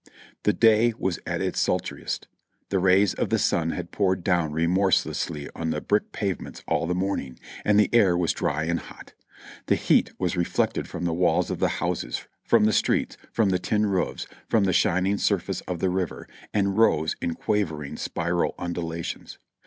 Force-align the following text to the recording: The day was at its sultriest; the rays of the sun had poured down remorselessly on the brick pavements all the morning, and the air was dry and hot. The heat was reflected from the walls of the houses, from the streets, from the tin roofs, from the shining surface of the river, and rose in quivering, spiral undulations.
The 0.45 0.53
day 0.53 0.95
was 0.97 1.19
at 1.27 1.41
its 1.41 1.59
sultriest; 1.59 2.27
the 2.69 2.79
rays 2.79 3.13
of 3.13 3.29
the 3.29 3.37
sun 3.37 3.69
had 3.69 3.91
poured 3.91 4.23
down 4.23 4.51
remorselessly 4.51 5.47
on 5.55 5.69
the 5.69 5.79
brick 5.79 6.11
pavements 6.11 6.63
all 6.67 6.87
the 6.87 6.95
morning, 6.95 7.37
and 7.63 7.79
the 7.79 7.87
air 7.93 8.17
was 8.17 8.33
dry 8.33 8.63
and 8.63 8.79
hot. 8.79 9.13
The 9.67 9.75
heat 9.75 10.09
was 10.17 10.35
reflected 10.35 10.87
from 10.87 11.05
the 11.05 11.13
walls 11.13 11.51
of 11.51 11.59
the 11.59 11.67
houses, 11.83 12.25
from 12.43 12.63
the 12.65 12.73
streets, 12.73 13.15
from 13.31 13.49
the 13.51 13.59
tin 13.59 13.85
roofs, 13.85 14.25
from 14.49 14.63
the 14.63 14.73
shining 14.73 15.19
surface 15.19 15.61
of 15.67 15.77
the 15.81 15.89
river, 15.91 16.27
and 16.51 16.79
rose 16.79 17.15
in 17.21 17.35
quivering, 17.35 17.95
spiral 17.95 18.55
undulations. 18.57 19.37